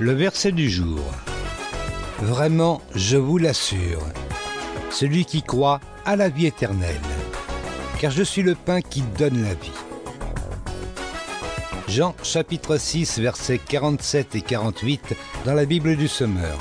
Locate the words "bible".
15.66-15.96